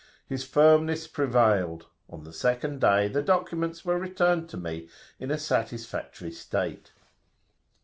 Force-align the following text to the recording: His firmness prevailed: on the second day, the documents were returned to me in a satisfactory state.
His 0.25 0.43
firmness 0.43 1.05
prevailed: 1.05 1.85
on 2.09 2.23
the 2.23 2.33
second 2.33 2.81
day, 2.81 3.07
the 3.07 3.21
documents 3.21 3.85
were 3.85 3.99
returned 3.99 4.49
to 4.49 4.57
me 4.57 4.89
in 5.19 5.29
a 5.29 5.37
satisfactory 5.37 6.31
state. 6.31 6.91